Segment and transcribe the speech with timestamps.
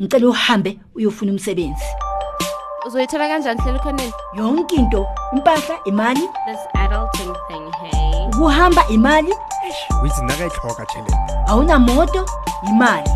[0.00, 1.84] ngicela uhambe uyofuna umsebenzi.
[2.86, 6.20] Uzoyithola kanjani hlela ukhoneni yonke into impahla imali.
[6.20, 8.26] This adulting thing hey.
[8.26, 9.32] Ukuhamba imali.
[10.02, 12.26] Withi nakayitlhoga tšhelete awunamoto
[12.68, 13.10] imali.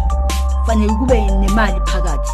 [0.66, 2.30] Fanele kube nemali phakathi.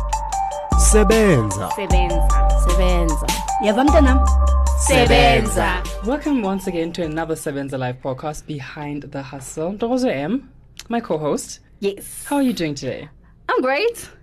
[0.78, 1.70] Sebenza.
[1.76, 2.50] Sebenza.
[2.68, 3.26] Sebenza.
[3.62, 4.26] Yava mntanam?
[4.78, 5.82] Sebenza.
[6.06, 9.72] Welcome once again to another Sebenza live podcast, Behind the Hustle.
[9.72, 10.48] Dozo M,
[10.88, 11.60] my co-host.
[11.80, 12.24] Yes.
[12.28, 13.08] How are you doing today?
[13.48, 14.15] I'm great.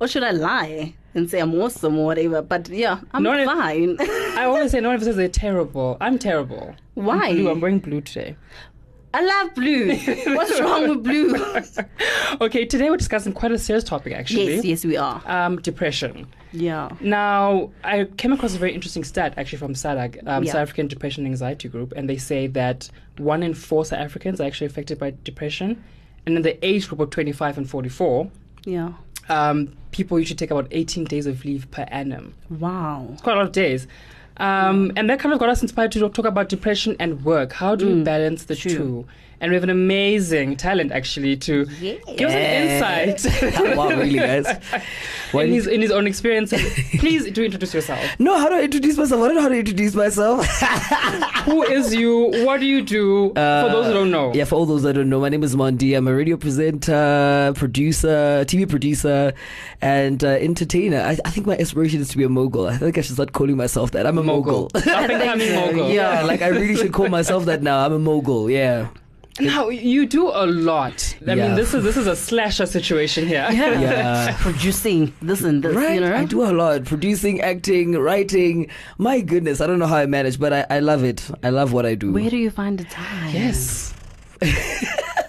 [0.00, 2.40] Or should I lie and say I'm awesome or whatever?
[2.42, 3.96] But yeah, I'm No, fine.
[4.00, 5.96] I always say no one ever says they're terrible.
[6.00, 6.74] I'm terrible.
[6.94, 7.28] Why?
[7.28, 7.50] I'm blue.
[7.50, 8.36] I'm wearing blue today.
[9.12, 9.96] I love blue.
[10.36, 11.34] What's wrong with blue?
[12.40, 14.54] Okay, today we're discussing quite a serious topic actually.
[14.54, 15.20] yes, yes, we are.
[15.26, 16.28] Um, depression.
[16.52, 16.90] Yeah.
[17.00, 20.52] Now, I came across a very interesting stat actually from SADAG, um, Yeah.
[20.52, 22.88] South African Depression and Anxiety Group, and they say that
[23.18, 25.82] one in four South Africans are actually affected by depression.
[26.24, 28.30] And in the age group of 25 and 44,
[28.64, 28.92] Yeah.
[29.28, 32.34] Um, people usually take about 18 days of leave per annum.
[32.48, 33.16] Wow.
[33.22, 33.86] quite a lot of days.
[34.36, 37.52] Um, and that kind of got us inspired to talk about depression and work.
[37.52, 39.06] How do we balance the two?
[39.42, 44.46] And we have an amazing talent actually to give us an insight wow, really, guys?
[45.32, 46.50] Why in his in his own experience.
[46.98, 48.00] Please do introduce yourself.
[48.18, 49.22] no, how do I introduce myself?
[49.22, 50.46] I don't know how to introduce myself.
[51.46, 52.44] Who is you?
[52.44, 53.28] What do you do?
[53.30, 54.30] for those who don't know.
[54.30, 55.94] Uh, Yeah, for all those that don't know, my name is Mon D.
[55.94, 59.32] I'm a radio presenter, producer, TV producer,
[59.80, 60.98] and uh, entertainer.
[61.00, 62.66] I, I think my aspiration is to be a mogul.
[62.66, 64.06] I think I should start calling myself that.
[64.06, 64.66] I'm a mogul.
[64.74, 65.90] Up and coming mogul.
[65.90, 67.86] yeah, like I really should call myself that now.
[67.86, 68.50] I'm a mogul.
[68.50, 68.88] Yeah.
[69.38, 71.16] Now you do a lot.
[71.26, 71.46] I Yeah.
[71.48, 73.46] mean, this is this is a slasher situation here.
[73.52, 73.80] Yeah.
[73.86, 74.36] yeah.
[74.40, 76.14] Producing this and this, Right, you know?
[76.14, 76.84] I do a lot.
[76.84, 78.68] Producing, acting, writing.
[78.98, 81.30] My goodness, I don't know how I manage, but I, I love it.
[81.44, 82.12] I love what I do.
[82.12, 83.32] Where do you find the time?
[83.32, 83.94] Yes.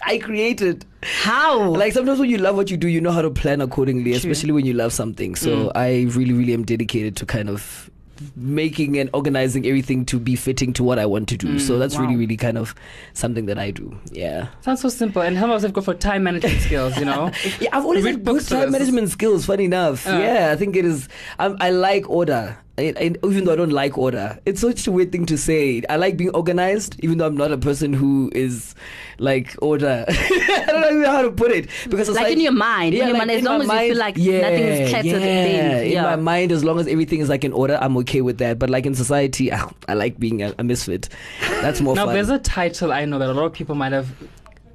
[0.04, 0.86] I created.
[1.04, 1.70] How?
[1.70, 4.52] Like sometimes when you love what you do, you know how to plan accordingly, especially
[4.52, 5.36] when you love something.
[5.36, 5.72] So Mm.
[5.76, 7.90] I really, really am dedicated to kind of
[8.36, 11.60] making and organizing everything to be fitting to what I want to do.
[11.60, 12.20] so that's really, wow.
[12.20, 12.74] really kind of
[13.14, 13.98] something that I do.
[14.12, 14.48] Yeah.
[14.62, 15.22] Sounds so simple.
[15.22, 16.98] And how about have go for time management skills?
[16.98, 17.32] You know.
[17.60, 19.46] Yeah, I've always Read had good time management skills.
[19.46, 20.12] Funny enough, Uh.
[20.12, 21.08] yeah, I think it is.
[21.38, 22.58] I'm, I like order.
[22.82, 25.84] I, I, even though I don't like order, it's such a weird thing to say.
[25.90, 28.74] I like being organized, even though I'm not a person who is
[29.20, 30.06] like order.
[30.10, 33.18] I don't know how to put it because it's Like in your mind, in your
[33.18, 35.86] mind, as in long my as you feel like yeah, nothing is cluttered, yeah, then,
[35.86, 36.02] in yeah.
[36.04, 38.58] my mind, as long as everything is like in order, I'm okay with that.
[38.60, 41.10] But like in society, ah, I like being a, a misfit.
[41.62, 42.16] That's more Now, fun.
[42.16, 44.10] there's a title I know that a lot of people might have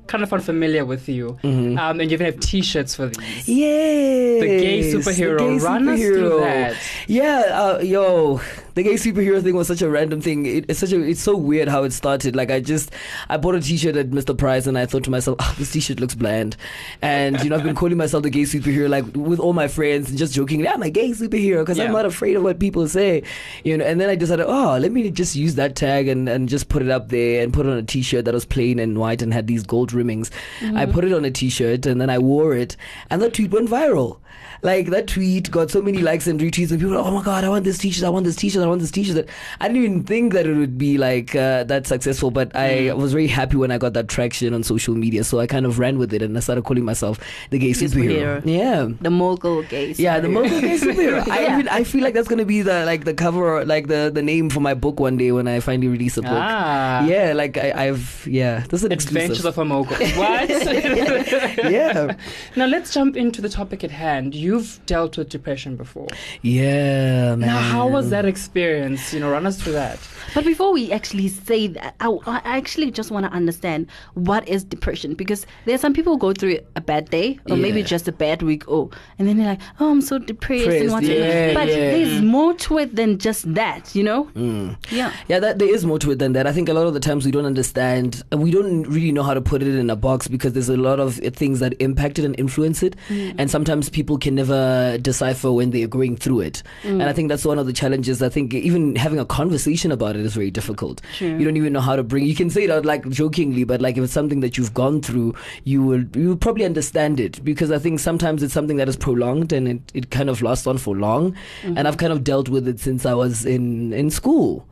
[0.06, 1.38] kind of unfamiliar with you.
[1.42, 1.78] Mm-hmm.
[1.78, 3.48] Um, and you even have T-shirts for these.
[3.48, 5.60] Yeah, The gay superhero.
[5.62, 6.76] Run us through that.
[7.06, 8.40] Yeah, uh, yo,
[8.76, 10.44] the gay superhero thing was such a random thing.
[10.44, 12.36] It, it's such a, it's so weird how it started.
[12.36, 12.92] Like I just,
[13.30, 14.36] I bought a T-shirt at Mr.
[14.36, 16.58] Price, and I thought to myself, oh, this T-shirt looks bland.
[17.00, 20.10] And you know, I've been calling myself the gay superhero, like with all my friends,
[20.10, 21.84] and just joking, I'm a gay superhero because Yeah.
[21.84, 23.22] I'm not afraid of what people say,
[23.64, 23.84] you know.
[23.84, 26.82] And then I decided, oh, let me just use that tag and and just put
[26.82, 29.32] it up there and put it on a T-shirt that was plain and white and
[29.32, 30.30] had these gold rimmings.
[30.60, 30.92] I mm-hmm.
[30.92, 32.76] put it on a T-shirt and then I wore it,
[33.08, 34.18] and that tweet went viral.
[34.62, 37.44] Like that tweet got so many likes and retweets, and people were, oh my god,
[37.44, 39.14] I want this T-shirt, I want this T-shirt, I want this T-shirt.
[39.16, 39.28] That
[39.60, 43.12] I didn't even think that it would be like uh, that successful, but I was
[43.12, 45.24] very happy when I got that traction on social media.
[45.24, 47.18] So I kind of ran with it, and I started calling myself
[47.50, 48.42] the gay superhero.
[48.42, 48.42] superhero.
[48.44, 48.88] Yeah.
[49.00, 49.98] the mogul gaze.
[49.98, 51.26] Yeah, the mogul gay superhero.
[51.28, 51.54] I Yeah.
[51.54, 54.50] even I feel like that's gonna be the like the cover, like the the name
[54.50, 56.32] for my book one day when I finally release a book.
[56.32, 57.04] Ah.
[57.06, 59.46] Yeah, like I, I've yeah, this is an Adventures exclusive.
[59.46, 59.96] of a mogul.
[60.16, 60.48] What?
[61.70, 62.16] yeah,
[62.56, 64.34] now let's jump into the topic at hand.
[64.34, 66.08] You've dealt with depression before.
[66.42, 67.40] yeah, man.
[67.40, 68.55] Now, how was that experience?
[68.56, 69.98] You know, run us through that.
[70.34, 74.64] But before we actually say that, I, I actually just want to understand what is
[74.64, 78.06] depression because there are some people who go through a bad day or maybe just
[78.08, 81.16] a bad week, oh, and then they're like, oh, I'm so depressed and Depressed, whatnot.
[81.16, 81.74] yeah, but yeah.
[81.74, 84.24] there's more to it than just that, you know?
[84.34, 84.76] Mm.
[84.90, 85.12] Yeah.
[85.28, 86.46] Yeah, that there is more to it than that.
[86.46, 89.22] I think a lot of the times we don't understand, and we don't really know
[89.22, 92.18] how to put it in a box because there's a lot of things that impact
[92.18, 93.34] it and influence it, mm.
[93.38, 96.62] and sometimes people can never decipher when they're going through it.
[96.82, 97.00] Mm.
[97.00, 98.22] And I think that's one of the challenges.
[98.22, 101.00] I think even having a conversation about it is very difficult.
[101.38, 102.24] You don't even know how to bring.
[102.24, 105.02] You can say it out like jokingly, but like if it's something that you've gone
[105.02, 105.34] through,
[105.64, 108.96] you will you will probably understand it because I think sometimes it's something that is
[108.96, 111.32] prolonged and it, it kind of lasts on for long.
[111.62, 111.78] Mm-hmm.
[111.78, 114.66] And I've kind of dealt with it since I was in in school.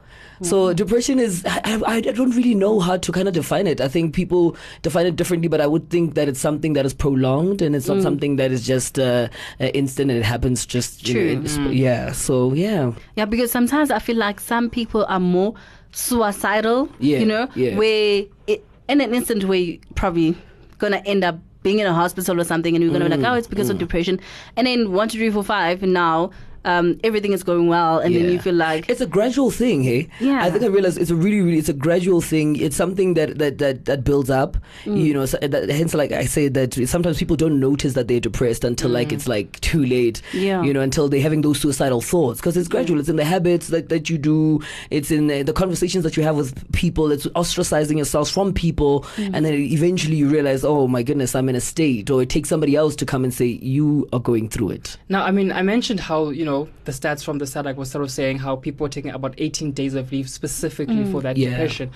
[0.44, 3.80] So depression is I, I, I don't really know how to kind of define it.
[3.80, 6.94] I think people define it differently, but I would think that it's something that is
[6.94, 11.14] prolonged and it's not something that is just uh, instant and it happens just you
[11.14, 11.48] know, True.
[11.48, 12.12] sp- yeah.
[12.12, 15.54] So yeah, Yeah, because sometimes I feel like some people are more
[15.92, 17.76] suicidal, Yeah, you know, yeah.
[17.76, 20.36] where it, in an instant where you probably
[20.78, 23.32] gonna end up being in a hospital or something, and you're gonna be Mm, like,
[23.32, 24.20] oh, it's because of depression,
[24.56, 26.30] and then one, two, three, four, five, and now
[26.64, 30.08] um, everything is going well, and then you feel like it's a gradual thing hey?
[30.20, 30.44] Yeah.
[30.44, 32.56] i think i realized it's a really really it's a gradual thing.
[32.56, 34.56] It's something that that that, that builds up.
[34.84, 35.04] Mm.
[35.04, 38.20] you know so that, hence like i say that sometimes people don't notice that they're
[38.20, 40.42] depressed until like it's like too late Mm.
[40.42, 40.62] Yeah.
[40.62, 42.40] you know until they're having those suicidal thoughts.
[42.40, 43.00] Because it's gradual.
[43.00, 44.60] It's in the habits that, that you do.
[44.90, 47.10] It's in the, the conversations that you have with people.
[47.12, 49.02] It's ostracizing yourself from people.
[49.16, 49.30] Mm.
[49.34, 52.10] and then eventually you realize oh my goodness i'm in a state.
[52.10, 54.96] Or it takes somebody else to come and say you are going through it.
[55.08, 56.53] Now, I mean, I mentioned how, you know,
[56.84, 59.72] the stats from the SADAG was sort of saying how people are taking about 18
[59.72, 61.22] days of leave specifically for mm.
[61.22, 61.50] that Yeah.
[61.50, 61.90] depression.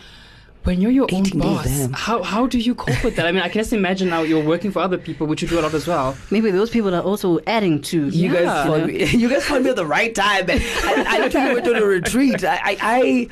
[0.65, 3.27] When you're your own boss, how, how do you cope with that?
[3.27, 5.59] I mean, I can just imagine now you're working for other people, which you do
[5.61, 6.17] a lot as well.
[6.31, 8.09] maybe those people are also adding to.
[8.09, 8.43] You Yeah.
[8.43, 9.05] guys found me.
[9.07, 10.45] You guys found me at the right time.
[10.49, 12.45] I, I literally went on a retreat.
[12.45, 13.29] I, I, I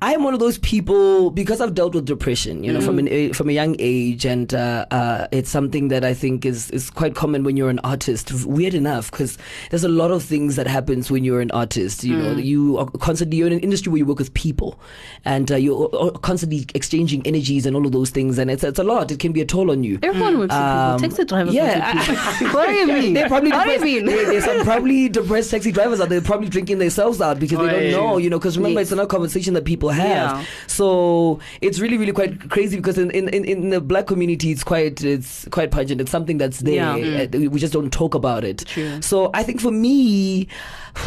[0.00, 3.08] I am one of those people because I've dealt with depression, you know, from an
[3.08, 6.88] a- from a young age, and uh, uh, it's something that I think is is
[6.88, 8.32] quite common when you're an artist.
[8.44, 9.38] Weird enough, because
[9.70, 12.04] there's a lot of things that happens when you're an artist.
[12.04, 14.78] You know, you are constantly you're in an industry where you work with people,
[15.24, 18.78] and uh, you're uh, constantly exchanging energies and all of those things, and it's it's
[18.78, 19.10] a lot.
[19.10, 19.98] It can be a toll on you.
[20.04, 21.08] Everyone works with Um, people.
[21.08, 21.94] Taxi drivers yeah,
[22.54, 23.14] what do you mean?
[23.14, 24.04] They're probably what do you mean?
[24.06, 27.66] There- There's some probably depressed taxi drivers out there probably drinking themselves out because they
[27.66, 28.38] don't know, you know.
[28.38, 28.86] Because remember, Yes.
[28.88, 30.38] it's another conversation that people have.
[30.40, 30.44] Yeah.
[30.66, 34.64] So it's really, really quite crazy because in, in, in, in the black community, it's
[34.64, 36.00] quite it's quite pungent.
[36.00, 36.96] It's something that's there.
[36.96, 37.26] Yeah.
[37.32, 38.64] Uh, We just don't talk about it.
[38.66, 39.02] True.
[39.02, 40.48] So I think for me,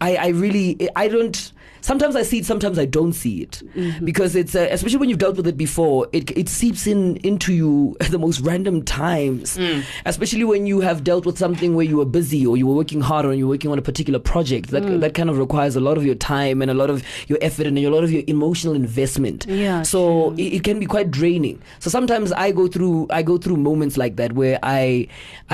[0.00, 1.52] I I really I don't.
[1.86, 4.04] Sometimes I see it, sometimes I don't see it, Mm-hmm.
[4.04, 6.08] because it's uh, especially when you've dealt with it before.
[6.12, 9.82] It it seeps in into you at the most random times, Mm.
[10.12, 13.00] especially when you have dealt with something where you were busy or you were working
[13.10, 14.70] hard or you're working on a particular project.
[14.70, 15.00] That Mm.
[15.04, 17.66] that kind of requires a lot of your time and a lot of your effort
[17.68, 19.46] and a lot of your emotional investment.
[19.48, 21.56] Yeah, So it, it can be quite draining.
[21.78, 25.06] So sometimes I go through I go through moments like that where I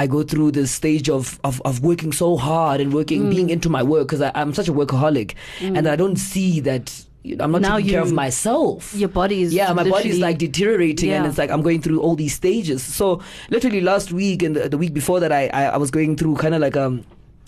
[0.02, 3.56] I go through this stage of of, of working so hard and working being Mm.
[3.56, 5.30] into my work because I'm such a workaholic
[5.60, 7.04] and I don't see that
[7.38, 8.94] I'm not Now taking care of myself.
[8.94, 12.00] Your body is yeah, my body is like deteriorating, and it's like I'm going through
[12.00, 12.82] all these stages.
[12.82, 16.16] So literally last week and the, the week before that, I I, I was going
[16.16, 17.04] through kind of like um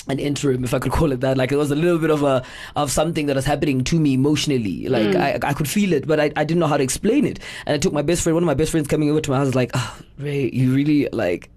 [0.06, 1.36] an interim, if I could call it that.
[1.36, 2.44] Like it was a little bit of a
[2.76, 4.86] of something that was happening to me emotionally.
[4.88, 5.44] Like Mm.
[5.44, 7.40] I, I could feel it, but I, I didn't know how to explain it.
[7.66, 9.38] And I took my best friend, one of my best friends, coming over to my
[9.38, 11.50] house, like, oh, Ray, you really like,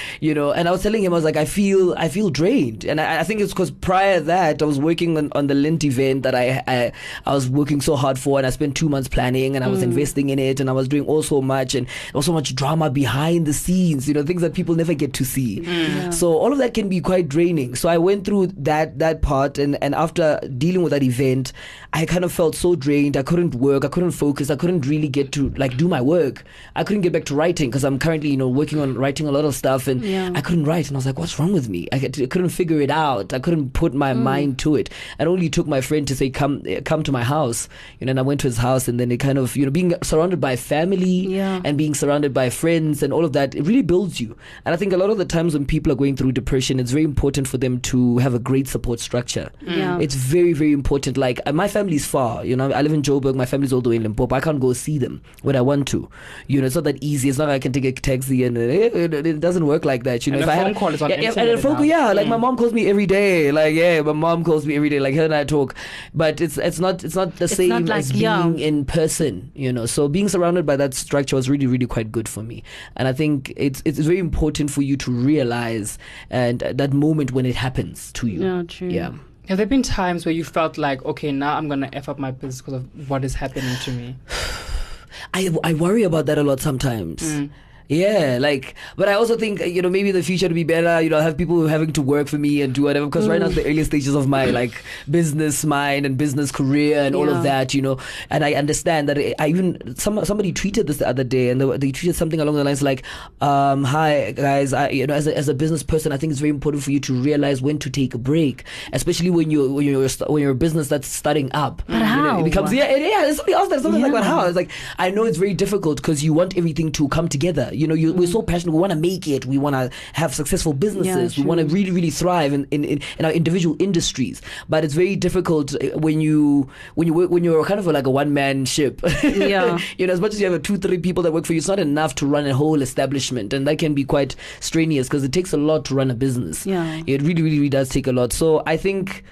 [0.20, 0.50] you know.
[0.50, 3.20] And I was telling him, I was like, I feel I feel drained, and I,
[3.20, 6.34] I think it's because prior that I was working on, on the Lint event that
[6.34, 6.92] I, I
[7.26, 9.80] I was working so hard for, and I spent two months planning, and I was
[9.80, 9.84] mm.
[9.84, 12.54] investing in it, and I was doing all so much, and there was so much
[12.54, 15.60] drama behind the scenes, you know, things that people never get to see.
[15.60, 16.14] Mm.
[16.14, 17.74] So all of that can be quite draining.
[17.74, 21.52] So I went through that that part, and and after dealing with that event,
[21.92, 23.18] I kind of felt so drained.
[23.18, 23.84] I couldn't work.
[23.84, 24.48] I couldn't focus.
[24.48, 26.44] I couldn't really get to like do my work.
[26.74, 29.30] I couldn't get back to writing because I'm currently you know working on writing a
[29.32, 30.30] lot of stuff, and Yeah.
[30.34, 30.88] I couldn't write.
[30.88, 31.88] And I was like, what's wrong with me?
[31.92, 33.32] I, could- I couldn't figure it out.
[33.32, 34.90] I couldn't put my mind to it.
[35.18, 37.68] And only took my friend to say, come eh, come to my house.
[38.00, 39.70] You know, and I went to his house, and then it kind of you know
[39.70, 41.60] being surrounded by family Yeah.
[41.64, 44.36] and being surrounded by friends and all of that, it really builds you.
[44.64, 46.90] And I think a lot of the times when people are going through depression, it's
[46.90, 49.50] very important for them to have a great support structure.
[49.60, 49.98] Yeah.
[49.98, 51.16] It's very, very important.
[51.16, 53.90] Like uh, my family's far, you know, I live in Joburg, my family's all the
[53.90, 54.34] way in Limpopo.
[54.34, 56.08] I can't go see them when I want to.
[56.46, 57.28] You know, it's not that easy.
[57.28, 60.04] It's not like I can take a taxi and it, it, it doesn't work like
[60.04, 60.26] that.
[60.26, 61.56] You know, And if a I phone had, call is on yeah, yeah, and a
[61.58, 62.06] phone call, now.
[62.06, 63.50] yeah, like my mom calls me every day.
[63.52, 65.00] Like, yeah, my mom calls me every day.
[65.00, 65.74] Like her and I talk,
[66.14, 68.58] but it's it's not it's not the It's same not like as being young.
[68.58, 69.50] in person.
[69.54, 72.62] You know, so being surrounded by that structure was really really quite good for me.
[72.96, 75.98] And I think it's it's very important for you to realize
[76.30, 78.42] and uh, that moment when it happens to you.
[78.42, 78.88] Yeah, true.
[78.88, 79.12] Yeah.
[79.48, 82.30] Have there been times where you felt like, okay, now I'm gonna f up my
[82.30, 84.16] business because of what is happening to me?
[85.34, 87.22] I, I worry about that a lot sometimes.
[87.22, 87.50] Mm.
[87.88, 91.00] Yeah, like, but I also think you know maybe the future to be better.
[91.00, 93.06] You know, I have people having to work for me and do whatever.
[93.06, 93.70] Because right now it's the Mm.
[93.70, 97.72] early stages of my like business mind and business career and all of that.
[97.72, 101.24] You know, and I understand that I, I even some somebody tweeted this the other
[101.24, 103.04] day and they, they tweeted something along the lines like,
[103.40, 106.40] um, "Hi guys, I you know as a, as a business person, I think it's
[106.40, 109.86] very important for you to realize when to take a break, especially when you when
[109.86, 111.80] you're when you're a business that's starting up.
[111.86, 112.40] But You know, how?
[112.40, 113.32] it becomes yeah, it, yeah.
[113.32, 116.22] Somebody asked that something like, "But how?" It's like I know it's very difficult because
[116.22, 117.70] you want everything to come together.
[117.78, 118.32] You know, you, we're Mm.
[118.32, 118.72] so passionate.
[118.72, 119.46] We want to make it.
[119.46, 121.36] We want to have successful businesses.
[121.38, 124.42] we want to really, really thrive in, in, in, in our individual industries.
[124.68, 128.06] But it's very difficult uh, when you when you work when you're kind of like
[128.06, 129.00] a one man ship.
[129.22, 129.78] Yeah.
[129.96, 131.58] you know, as much as you have a two three people that work for you,
[131.58, 135.22] it's not enough to run a whole establishment, and that can be quite strenuous because
[135.24, 136.66] it takes a lot to run a business.
[136.66, 137.02] Yeah.
[137.06, 138.32] it really, really, really does take a lot.
[138.32, 139.22] So I think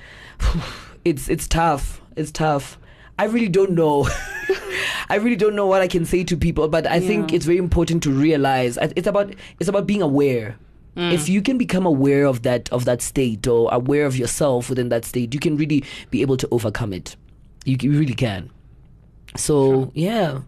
[1.05, 2.01] it's it's tough.
[2.17, 2.79] It's tough.
[3.19, 4.09] I really don't know.
[5.09, 7.59] I really don't know what I can say to people, but I think it's very
[7.59, 10.57] important to realize it's about it's about being aware.
[10.97, 11.13] Mm.
[11.13, 14.89] If you can become aware of that of that state or aware of yourself within
[14.89, 17.17] that state, you can really be able to overcome it.
[17.65, 18.51] You, you really can.
[19.37, 20.41] So yeah,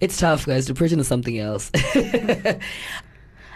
[0.00, 0.66] it's tough, guys.
[0.66, 1.70] Depression is something else.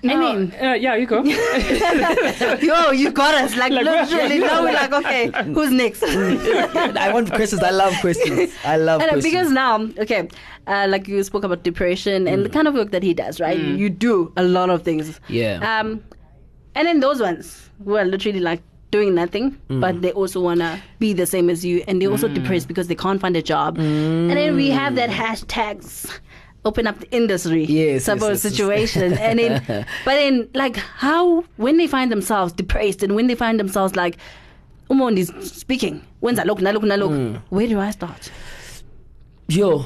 [0.02, 1.22] Now, mean- uh, yeah, you go.
[2.60, 3.56] Yo, you got us.
[3.56, 6.02] Like, literally, now we're like, okay, who's next?
[6.04, 7.62] I want questions.
[7.62, 8.52] I love questions.
[8.64, 9.24] I love And, uh, questions.
[9.32, 10.28] because now, okay,
[10.66, 12.44] uh, like you spoke about depression and Mm.
[12.44, 13.58] the kind of work that he does, right?
[13.58, 15.20] You do a lot of things.
[15.28, 15.58] Yeah.
[15.80, 16.02] Um,
[16.74, 19.80] and then those ones who are literally like doing nothing, Mm.
[19.80, 22.94] but they also wanna be the same as you, and they're also depressed because they
[22.94, 23.78] can't find a job.
[23.78, 26.06] And then we have that hashtags.
[26.64, 28.52] Open up the industry, Yes, type yes, of yes, yes.
[28.52, 29.62] situation, and then,
[30.04, 34.16] but then, like, how when they find themselves depressed, and when they find themselves like,
[34.90, 37.40] Umondi's speaking, when's I look, na look, na look, Mm.
[37.50, 38.30] where do I start?
[39.48, 39.84] Yo,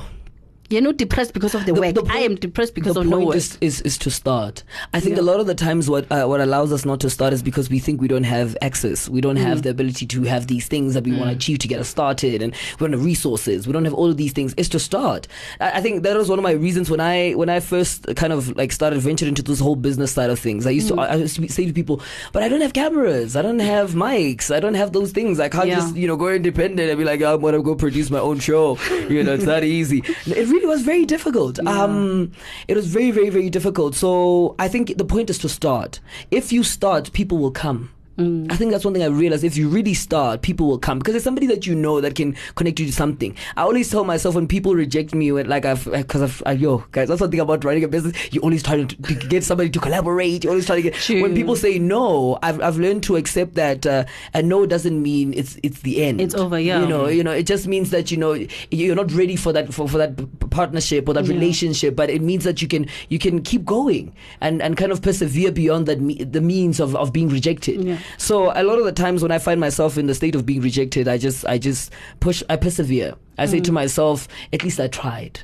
[0.72, 1.96] You're not depressed because of the, work.
[2.10, 3.36] I am depressed because the of point no work.
[3.36, 4.62] is, is is to start.
[4.94, 7.32] I think a lot of the times what uh, what allows us not to start
[7.32, 9.08] is because we think we don't have access.
[9.08, 9.42] We don't Mm.
[9.44, 11.88] have the ability to have these things that we want to achieve to get us
[11.88, 13.66] started, and we don't have resources.
[13.66, 14.54] We don't have all of these things.
[14.56, 15.28] It's to start.
[15.60, 18.32] I, I think that was one of my reasons when I when I first kind
[18.32, 20.66] of like started venturing into this whole business side of things.
[20.66, 20.96] I used Mm.
[20.96, 22.00] to I used to say to people,
[22.32, 23.36] but I don't have cameras.
[23.36, 24.54] I don't have mics.
[24.54, 25.38] I don't have those things.
[25.40, 25.76] I can't Yeah.
[25.76, 28.78] just you know go independent and be like I'm gonna go produce my own show.
[29.08, 30.02] You know, it's not easy.
[30.26, 31.58] It really was very difficult.
[31.66, 32.32] Um,
[32.68, 33.94] it was very, very, very difficult.
[33.94, 36.00] So I think the point is to start.
[36.30, 37.90] If you start, people will come.
[38.18, 39.42] I think that's one thing I realized.
[39.42, 42.36] If you really start, people will come because there's somebody that you know that can
[42.56, 43.34] connect you to something.
[43.56, 46.84] I always tell myself when people reject me, when, like I've because I've I, yo
[46.92, 48.14] guys, that's one thing about running a business.
[48.32, 50.44] You always try to, to get somebody to collaborate.
[50.44, 50.94] You always try to get.
[50.94, 51.22] True.
[51.22, 54.04] When people say no, I've I've learned to accept that uh,
[54.34, 56.20] a no doesn't mean it's it's the end.
[56.20, 56.80] It's over, yeah.
[56.80, 58.34] You know, you know, it just means that you know
[58.70, 62.20] you're not ready for that for, for that p- partnership or that relationship, but it
[62.20, 66.00] means that you can you can keep going and and kind of persevere beyond that
[66.00, 67.82] me, the means of of being rejected.
[67.82, 67.98] Yeah.
[68.18, 70.60] So a lot of the times when I find myself in the state of being
[70.60, 73.14] rejected, I just I just push I persevere.
[73.38, 73.74] I say to mm.
[73.74, 75.40] myself, at least I tried.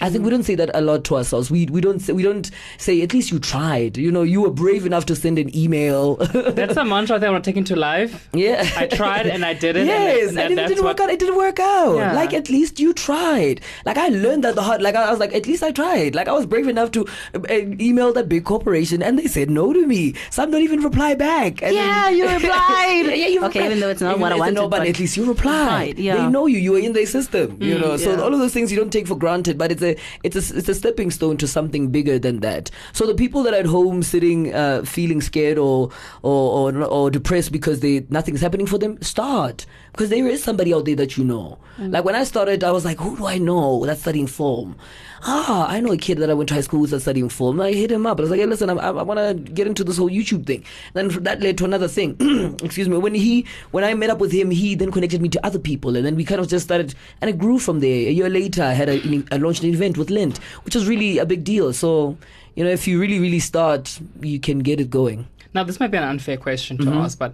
[0.00, 1.50] I think we don't say that a lot to ourselves.
[1.50, 3.96] We we don't say, we don't say at least you tried.
[3.96, 6.16] You know, you were brave enough to send an email.
[6.16, 8.28] That's a mantra that I want to take into life.
[8.32, 8.68] yeah.
[8.76, 9.86] I tried and I did it.
[9.86, 11.96] Yes, and, and, that- if it didn't work out, it didn't work out.
[11.96, 12.12] Yeah.
[12.14, 13.60] Like at least you tried.
[13.84, 14.82] Like I learned that the hard.
[14.82, 16.14] Like I, I was like, at least I tried.
[16.14, 19.50] Like I was brave enough to uh, uh, email that big corporation, and they said
[19.50, 20.14] no to me.
[20.30, 21.62] Some don't even reply back.
[21.62, 23.06] And Yeah, you replied.
[23.06, 23.66] yeah, yeah, you Okay, replied.
[23.66, 25.96] even though it's not Even what I wanted, No, but, but at least you replied.
[25.96, 26.16] replied, yeah.
[26.16, 26.58] They know you.
[26.58, 27.56] You were in their system.
[27.62, 28.20] you know, so yeah.
[28.22, 29.58] all of those things you don't take for granted.
[29.58, 32.70] But it's a it's a it's a stepping stone to something bigger than that.
[32.92, 35.90] So the people that are at home sitting, uh, feeling scared or
[36.22, 40.74] or or, or depressed because they nothing's happening for them, start because there is somebody
[40.74, 41.58] out there that you know.
[41.78, 44.76] Like when I started, I was like, who do I know that's studying film?
[45.22, 47.60] Ah, I know a kid that I went to high school who's studying film.
[47.60, 48.18] I hit him up.
[48.18, 50.46] I was like, hey, listen, I, I, I want to get into this whole YouTube
[50.46, 50.64] thing.
[50.94, 52.16] Then that led to another thing.
[52.62, 52.98] Excuse me.
[52.98, 55.96] When he, when I met up with him, he then connected me to other people,
[55.96, 58.08] and then we kind of just started, and it grew from there.
[58.08, 61.18] A year later, I had a, I launched an event with Lint, which was really
[61.18, 61.72] a big deal.
[61.72, 62.16] So,
[62.54, 65.26] you know, if you really, really start, you can get it going.
[65.54, 66.98] Now, this might be an unfair question to Mm-hmm.
[66.98, 67.32] ask, but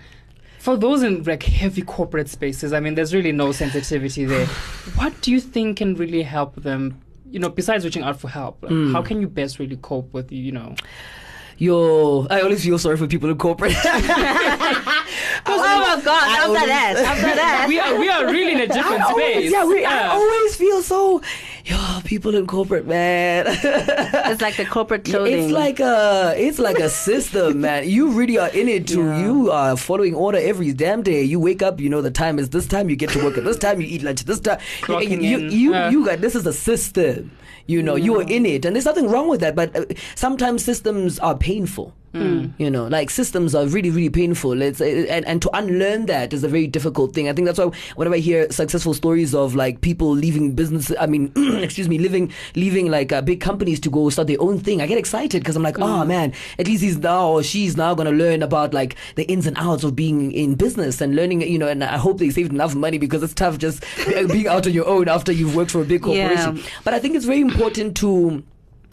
[0.60, 4.46] for those in like heavy corporate spaces, I mean, there's really no sensitivity there.
[4.94, 7.00] what do you think can really help them?
[7.32, 8.92] You know, besides reaching out for help, like, Mm.
[8.92, 10.74] how can you best really cope with you know?
[11.58, 13.72] Yo, I always feel sorry for people in corporate.
[15.44, 16.28] Oh my God!
[16.38, 19.52] After that, after that, we are we are really in a different always, space.
[19.52, 21.20] yeah, we, I always feel so.
[22.12, 23.46] People in corporate, man.
[23.48, 25.44] it's like the corporate clothing.
[25.44, 27.88] It's like a it's like a system, man.
[27.88, 29.16] You really are in it too.
[29.16, 31.22] You are following order every damn day.
[31.22, 32.90] You wake up, you know the time is this time.
[32.90, 33.80] You get to work at this time.
[33.80, 34.58] You eat lunch at this time.
[34.60, 35.50] You Clocking you in.
[35.52, 35.88] you, Uh.
[35.88, 37.30] you got this is a system.
[37.66, 39.54] You know you are in it, and there's nothing wrong with that.
[39.56, 41.94] But uh, sometimes systems are painful.
[42.14, 44.60] You know, like systems are really, really painful.
[44.60, 47.28] It's uh, and, and to unlearn that is a very difficult thing.
[47.28, 51.06] I think that's why whenever I hear successful stories of like people leaving business, I
[51.06, 54.82] mean, excuse me, leaving leaving like uh, big companies to go start their own thing,
[54.82, 57.94] I get excited because I'm like, oh man, at least he's now or she's now
[57.94, 61.40] gonna learn about like the ins and outs of being in business and learning.
[61.42, 64.66] You know, and I hope they saved enough money because it's tough just being out
[64.66, 66.56] on your own after you've worked for a big corporation.
[66.58, 66.62] Yeah.
[66.84, 68.42] But I think it's very important to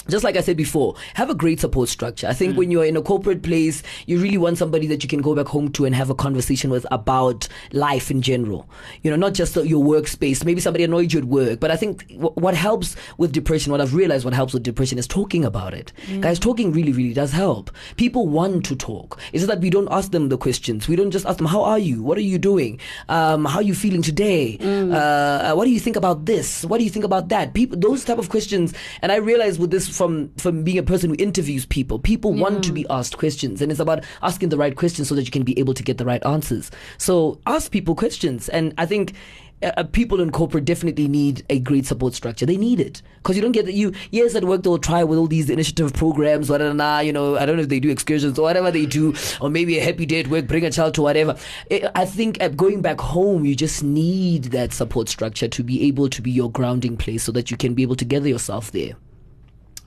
[0.09, 2.27] just like I said before, have a great support structure.
[2.27, 5.21] I think when you're in a corporate place, you really want somebody that you can
[5.21, 8.67] go back home to and have a conversation with about life in general.
[9.03, 10.43] You know, not just your workspace.
[10.45, 13.81] Maybe somebody annoyed you at work, but I think w- what helps with depression, what
[13.81, 15.91] I've realized what helps with depression is talking about it.
[16.21, 17.71] Guys, talking really, really does help.
[17.97, 19.19] People want to talk.
[19.33, 20.87] It's just that we don't ask them the questions.
[20.87, 22.01] We don't just ask them, "How are you?
[22.03, 22.79] What are you doing?
[23.07, 24.57] Um, how are you feeling today?
[24.61, 26.65] Uh, uh, what do you think about this?
[26.65, 28.73] What do you think about that?" People, those type of questions.
[29.01, 32.63] And I realized with this from from being a person who interviews people, people want
[32.63, 35.43] to be asked questions, and it's about asking the right questions so that you can
[35.43, 36.71] be able to get the right answers.
[36.97, 39.13] So ask people questions, and I think.
[39.61, 42.45] Uh, uh, people in corporate definitely need a great support structure.
[42.45, 43.73] They need it because you don't get that.
[43.73, 43.91] you.
[44.09, 46.73] Yes, at work they'll try with all these initiative programs, whatever.
[46.73, 49.49] Nah, you know, I don't know if they do excursions or whatever they do, or
[49.49, 51.35] maybe a happy day at work, bring a child to whatever.
[51.69, 55.83] I I think at going back home, you just need that support structure to be
[55.89, 58.71] able to be your grounding place, so that you can be able to gather yourself
[58.71, 58.95] there.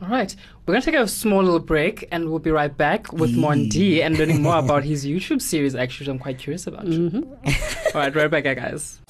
[0.03, 0.35] All right.
[0.67, 3.69] We're going to take a small little break and we'll be right back with Mon
[3.69, 6.87] D and learning more about his YouTube series, actually, which I'm quite curious about.
[6.87, 7.23] Mm-hmm.
[7.97, 9.02] All right, right back, guys.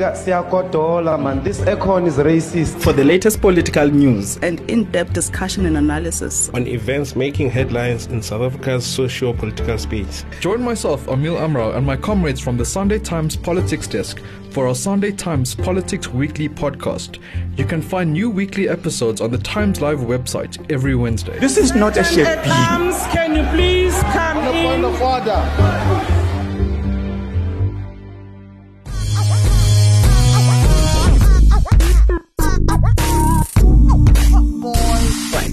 [0.00, 1.44] We got man.
[1.44, 2.80] This econ is racist.
[2.80, 6.48] For the latest political news, and in-depth discussion and analysis.
[6.54, 10.24] on events making headlines in South Africa's socio-political space.
[10.40, 14.74] Join myself, Emil Amrao, and my comrades from the Sunday Times Politics Desk for our
[14.74, 17.18] Sunday Times Politics Weekly podcast.
[17.58, 21.38] You can find new weekly episodes on the Times Live website every Wednesday.
[21.40, 22.24] this is not a shape.
[22.24, 26.29] Can you please come in?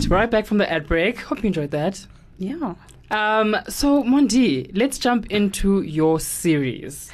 [0.08, 1.20] Right, back from the ad break.
[1.22, 2.06] Hope you enjoyed that.
[2.38, 2.76] Yeah.
[3.12, 7.10] Um, so, Mon D, let's jump into your series.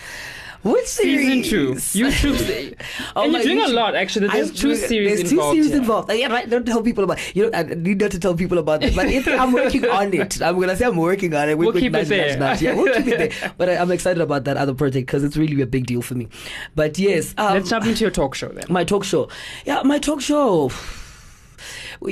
[0.63, 1.27] Which series?
[1.27, 2.75] Season two, YouTube.
[3.17, 4.29] Oh, and you're doing a lot, actually.
[4.29, 5.55] There's I'm two series there's involved.
[5.57, 5.81] two series here.
[5.81, 6.09] involved.
[6.09, 6.49] Uh, Yeah, right.
[6.49, 7.35] Don't tell people about.
[7.35, 8.95] You know, I need not to tell people about it.
[8.95, 10.41] But if, I'm working on it.
[10.47, 11.57] I'm gonna say I'm working on it.
[11.57, 12.29] We'll keep it there.
[12.29, 12.61] nudge, nudge.
[12.61, 13.53] Yeah, we'll keep it there.
[13.57, 16.15] But I, I'm excited about that other project because it's really a big deal for
[16.15, 16.29] me.
[16.75, 18.63] But yes, um, Let's jump into your talk show then.
[18.69, 19.27] my talk show.
[19.65, 20.71] Yeah, my talk show.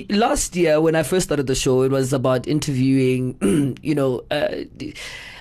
[0.09, 4.63] Last year, when I first started the show, it was about interviewing, you know, uh,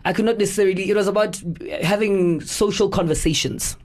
[0.05, 1.41] I could not necessarily, it was about
[1.83, 3.77] having social conversations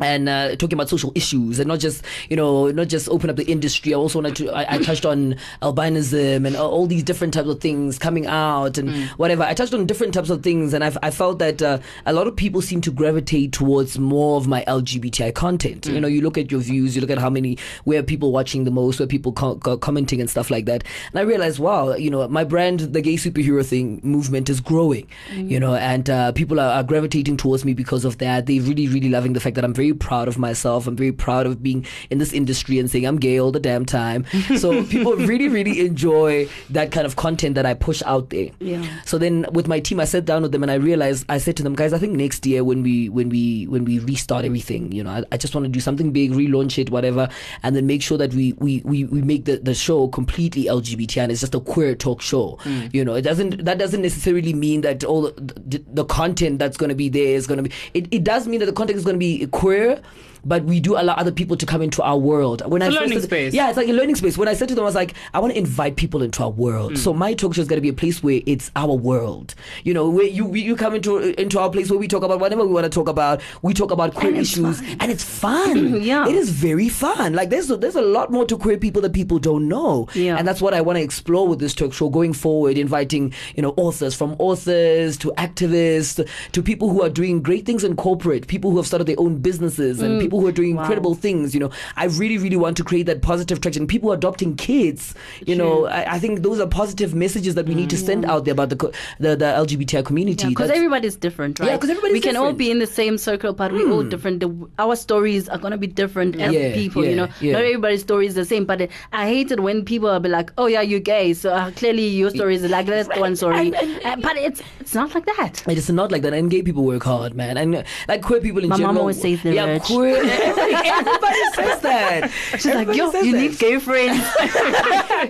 [0.00, 3.36] and uh, talking about social issues and not just, you know, not just open up
[3.36, 3.94] the industry.
[3.94, 7.60] I also wanted to, I, I touched on albinism and all these different types of
[7.60, 9.42] things coming out and whatever.
[9.44, 12.26] I touched on different types of things and I've, I felt that uh, a lot
[12.26, 15.86] of people seem to gravitate towards more of my LGBTI content.
[15.86, 18.64] You know, you look at your views, you look at how many, where people watching
[18.64, 20.82] the most, where people co- co- commenting and stuff like that.
[21.12, 25.06] And I realized, wow, you know, my brand, the gay superhero thing movement is growing,
[25.50, 28.46] you know, and uh, people are, are gravitating towards me because of that.
[28.46, 30.86] They're really, really loving the fact that I'm very proud of myself.
[30.86, 33.84] I'm very proud of being in this industry and saying I'm gay all the damn
[33.84, 34.24] time.
[34.56, 38.50] so people really, really enjoy that kind of content that I push out there.
[38.60, 38.84] Yeah.
[39.04, 41.56] So then with my team, I sat down with them and I realized I said
[41.58, 44.92] to them, guys, I think next year when we when we when we restart everything,
[44.92, 47.28] you know, I, I just want to do something big, relaunch it, whatever,
[47.62, 51.22] and then make sure that we we we, we make the, the show completely LGBT
[51.22, 52.58] and it's just a queer talk show.
[52.92, 56.88] You know, it doesn't that doesn't necessarily mean that all the, the, content that's going
[56.88, 57.74] to be there is going to be.
[57.94, 60.00] It, it does mean that the content is going to be queer.
[60.46, 62.62] But we do allow other people to come into our world.
[62.70, 63.54] When It's I learning said- space.
[63.54, 64.38] Yeah, it's like a learning space.
[64.38, 66.50] When I said to them, I was like, I want to invite people into our
[66.50, 66.92] world.
[66.92, 66.98] Mm.
[66.98, 69.54] So my talk show is going to be a place where it's our world.
[69.84, 72.40] You know, where you we- you come into into our place where we talk about
[72.40, 73.40] whatever we want to talk about.
[73.62, 74.96] We talk about queer And issues, fun.
[75.00, 76.02] and it's fun.
[76.06, 76.28] Yeah.
[76.28, 77.32] it is very fun.
[77.32, 80.06] Like there's a, there's a lot more to queer people that people don't know.
[80.14, 80.36] Yeah.
[80.36, 82.78] and that's what I want to explore with this talk show going forward.
[82.78, 87.82] Inviting you know authors from authors to activists to people who are doing great things
[87.84, 90.20] in corporate, people who have started their own businesses, and mm.
[90.20, 91.54] people who are doing incredible things.
[91.54, 93.86] You know, I really, really want to create that positive traction.
[93.86, 95.14] People adopting kids.
[95.46, 98.44] You know, I, I think those are positive messages that we need to send out
[98.44, 98.76] there about the
[99.20, 100.48] the, the LGBTI community.
[100.48, 101.70] Because That's- everybody's different, right?
[101.70, 104.40] Yeah, 'cause everybody's we can all be in the same circle, but we're all different.
[104.40, 107.28] The, our stories are gonna be different as Yeah, people, you know.
[107.40, 107.52] yeah.
[107.52, 108.64] Not everybody's story is the same.
[108.64, 111.70] But I hate it when people are be like, "Oh yeah, you're gay, so uh,
[111.72, 114.94] clearly your story is like that's the one story." And- and- Uh, but it's it's
[114.94, 115.62] not like that.
[115.68, 117.56] It is not like that, and gay people work hard, man.
[117.56, 119.00] And uh, like queer people in My mom general.
[119.00, 120.22] always says they're yeah, queer.
[120.86, 122.30] Everybody says that.
[122.52, 123.38] She's like, Everybody yo, says you that.
[123.38, 124.22] need gay friends.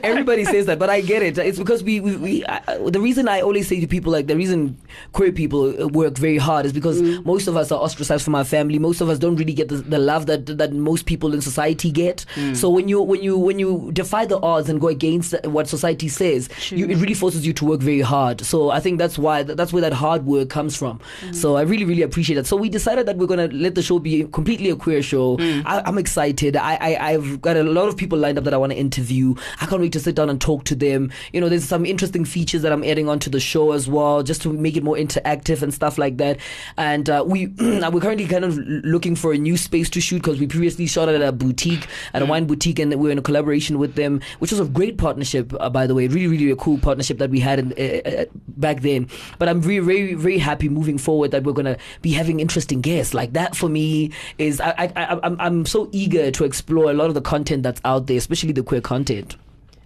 [0.03, 1.39] Everybody says that, but I get it.
[1.39, 4.37] It's because we, we, we I, the reason I always say to people, like, the
[4.37, 4.77] reason
[5.13, 7.25] queer people work very hard is because Mm.
[7.27, 8.79] most of us are ostracized from our family.
[8.79, 11.91] Most of us don't really get the, the love that that most people in society
[11.91, 12.25] get.
[12.37, 12.57] Mm.
[12.57, 16.09] So when you when you when you defy the odds and go against what society
[16.09, 18.41] says, you, it really forces you to work very hard.
[18.41, 21.01] So I think that's why that's where that hard work comes from.
[21.21, 21.35] Mm.
[21.35, 22.47] So I really really appreciate that.
[22.47, 25.37] So we decided that we're gonna let the show be completely a queer show.
[25.39, 25.65] Mm.
[25.67, 26.55] I, I'm excited.
[26.55, 29.35] I, I I've got a lot of people lined up that I want to interview.
[29.61, 31.11] I can't wait to sit down and talk to them.
[31.33, 34.43] You know, there's some interesting features that I'm adding onto the show as well, just
[34.43, 36.39] to make it more interactive and stuff like that.
[36.77, 40.39] And uh, we we're currently kind of looking for a new space to shoot because
[40.39, 43.81] we previously shot at a boutique, at a wine boutique, and we're in a collaboration
[43.81, 46.07] with them, which was a great partnership, uh, by the way.
[46.07, 49.09] Really, really a cool partnership that we had in, uh, uh, back then.
[49.41, 53.15] But I'm very, very, very happy moving forward that we're gonna be having interesting guests.
[53.15, 57.09] Like that for me is I, I, I'm I'm so eager to explore a lot
[57.09, 59.37] of the content that's out there, especially the queer content.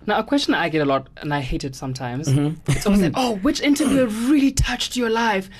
[0.07, 2.29] Now, a question I get a lot, and I hate it sometimes.
[2.29, 2.71] Mm-hmm.
[2.71, 5.51] It's always like, oh, which interview really touched your life?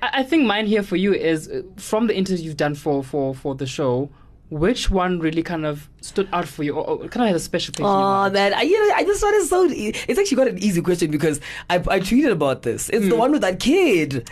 [0.00, 3.02] I, I think mine here for you is uh, from the interviews you've done for,
[3.02, 4.10] for, for the show,
[4.50, 7.40] which one really kind of stood out for you or, or kind of had a
[7.40, 9.66] special place Oh man, I, you know, I just want to so.
[9.70, 12.90] It's actually got an easy question because I, I tweeted about this.
[12.90, 14.16] It's the one with that kid.
[14.16, 14.28] It's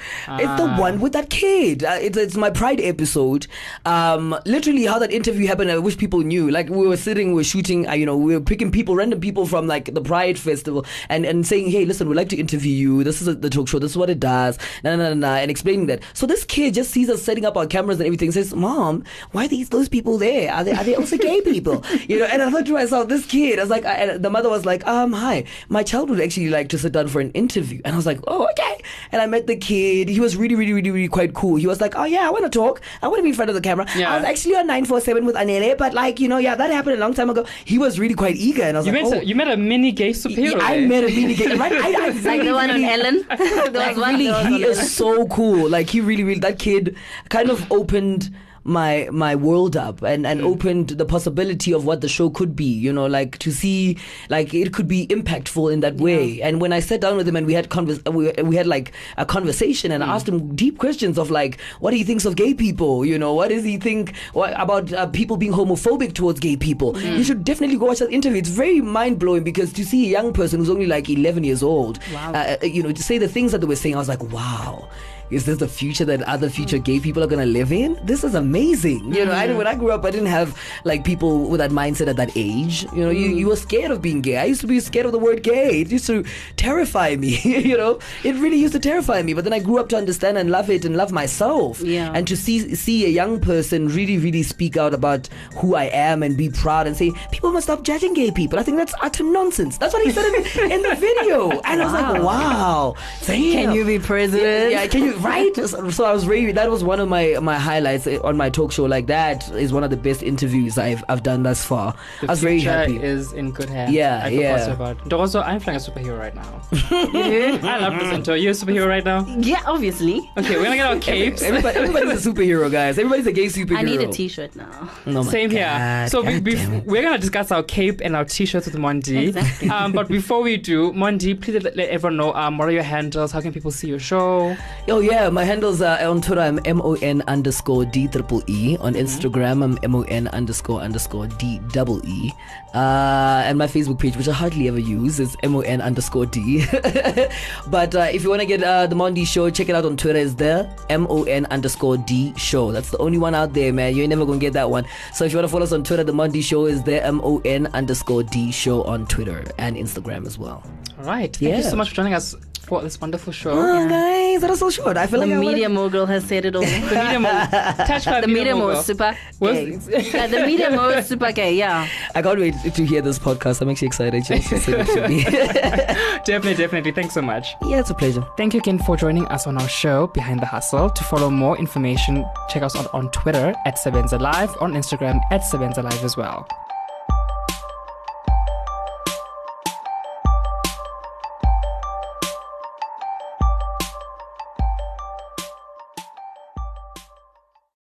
[0.60, 0.78] the Ah.
[0.78, 1.82] one with that kid.
[1.82, 3.46] Uh, it's it's my Pride episode.
[3.86, 5.70] Um, literally how that interview happened.
[5.70, 6.50] I wish people knew.
[6.50, 7.88] Like we were sitting, we were shooting.
[7.88, 11.24] Uh, you know, we were picking people, random people from like the Pride festival, and
[11.24, 13.02] and saying, hey, listen, we'd like to interview you.
[13.02, 13.78] This is a, the talk show.
[13.78, 14.58] This is what it does.
[14.84, 16.02] Nah, nah, nah, nah, and explaining that.
[16.12, 18.30] So this kid just sees us setting up our cameras and everything.
[18.30, 20.52] Says, mom, why are these those people there?
[20.52, 21.84] Are they are they also gay people?
[22.08, 23.58] You know, and I thought to myself, this kid.
[23.58, 26.48] I was like, I, and the mother was like, um, hi, my child would actually
[26.50, 28.82] like to sit down for an interview, and I was like, oh, okay.
[29.12, 30.08] And I met the kid.
[30.08, 31.56] He was really, really, really, really quite cool.
[31.56, 32.80] He was like, oh yeah, I want to talk.
[33.02, 33.86] I want to be in front of the camera.
[33.96, 34.12] Yeah.
[34.12, 36.70] I was actually on nine four seven with Anele, but like you know, yeah, that
[36.70, 37.46] happened a long time ago.
[37.64, 39.20] He was really quite eager, and I was You like, met, oh.
[39.20, 40.60] a, you met a mini gay superhero.
[40.60, 41.72] I met a mini gay, right?
[41.72, 43.26] I, I It's like really, the one on really- Ellen.
[43.38, 44.88] there was like one really, there was he on is Ellen.
[44.88, 45.68] so cool.
[45.68, 46.96] Like he really, really that kid
[47.28, 48.34] kind of opened
[48.64, 52.64] my my world up and and opened the possibility of what the show could be
[52.64, 53.98] you know like to see
[54.28, 56.40] like it could be impactful in that way.
[56.42, 58.92] And when i sat down with him and we had convers- we, we had like
[59.16, 62.54] a conversation and I asked him deep questions of like what he thinks of gay
[62.54, 63.04] people?
[63.04, 66.98] You know what does he think what, about uh, people being homophobic towards gay people?
[67.00, 68.38] You should definitely go watch that interview.
[68.38, 71.98] It's very mind-blowing because to see a young person who's only like 11 years old
[72.12, 72.32] Wow.
[72.32, 74.22] uh, uh, you know to say the things that they were saying i was like
[74.32, 74.88] wow
[75.32, 77.98] is this the future that other future gay people are gonna live in?
[78.04, 79.14] This is amazing.
[79.14, 79.58] You know, I, mm-hmm.
[79.58, 82.84] when I grew up, I didn't have like people with that mindset at that age.
[82.92, 83.36] You know, you, mm.
[83.36, 84.36] you were scared of being gay.
[84.36, 85.80] I used to be scared of the word gay.
[85.80, 86.24] It used to
[86.56, 87.40] terrify me.
[87.44, 89.34] you know, it really used to terrify me.
[89.34, 91.80] But then I grew up to understand and love it and love myself.
[91.80, 92.12] Yeah.
[92.14, 96.22] And to see see a young person really, really speak out about who I am
[96.22, 98.58] and be proud and say people must stop judging gay people.
[98.58, 99.78] I think that's utter nonsense.
[99.78, 102.94] That's what he said in, in the video, and I was like, wow.
[103.24, 103.52] Damn.
[103.52, 104.72] Can you be president?
[104.72, 105.52] Yeah, can you right?
[105.62, 108.50] So, so I was really that was one of my my highlights eh, on my
[108.50, 108.84] talk show.
[108.84, 111.94] Like that is one of the best interviews I've I've done thus far.
[112.20, 112.96] The I was very happy.
[112.96, 113.92] is in good hands.
[113.92, 114.56] Yeah, I feel yeah.
[114.56, 115.12] positive about.
[115.12, 116.62] Also, I'm playing a superhero right now.
[116.72, 118.34] I love this intro.
[118.34, 119.24] You're a superhero right now.
[119.38, 120.30] Yeah, obviously.
[120.36, 121.42] Okay, we're gonna get our capes.
[121.42, 122.98] Everybody, everybody's a superhero, guys.
[122.98, 123.78] Everybody's a gay superhero.
[123.78, 124.90] I need a T-shirt now.
[125.06, 126.06] Oh my Same here.
[126.08, 126.54] So we, we,
[126.84, 129.28] we're gonna discuss our cape and our t-shirts with Mon D.
[129.28, 129.68] Exactly.
[129.68, 132.72] Um, but before we do, Mon D, please let, let everyone know um, what are
[132.72, 133.32] your handles?
[133.32, 134.56] How can people see your show?
[134.88, 136.40] Oh yeah, my handles are on Twitter.
[136.40, 138.76] I'm M O N underscore D triple E.
[138.80, 142.32] On Instagram, I'm M O N underscore underscore D double E.
[142.74, 146.26] Uh, and my Facebook page, which I hardly ever use, is M O N underscore
[146.26, 146.64] D.
[147.66, 149.84] but uh, if you want to get uh, the Mon D Show, check it out
[149.84, 150.18] on Twitter.
[150.18, 152.72] It's there M O N underscore D Show.
[152.72, 153.94] That's the only one out there, man.
[153.96, 154.86] You ain't never gonna get that one.
[155.12, 157.02] So if you want to follow us on Twitter, the Mon D Show is there
[157.02, 160.62] M O N underscore D Show on Twitter and Instagram as well.
[160.98, 161.34] All right.
[161.36, 162.34] Thank you so much for joining us
[162.66, 163.50] for this wonderful show.
[163.52, 164.96] Oh, guys, that was so short.
[164.96, 166.62] I feel The like I wanna- media mogul has said it all.
[166.92, 167.86] The media mogul.
[167.86, 168.82] touch by the media mo mogul.
[168.82, 170.10] super Was- gay.
[170.12, 171.54] yeah, the media mo is super gay.
[171.54, 171.86] Yeah.
[172.14, 173.60] I can't wait to hear this podcast.
[173.60, 174.24] I'm actually excited.
[174.24, 175.24] Just send it to me.
[176.24, 176.92] definitely, definitely.
[176.92, 177.54] Thanks so much.
[177.62, 178.24] yeah, it's a pleasure.
[178.36, 180.90] Thank you again for joining us on our show, Behind the Hustle.
[180.90, 185.42] To follow more information, check us out on Twitter at Sebenza Live, on Instagram at
[185.42, 186.46] Sebenza Live as well.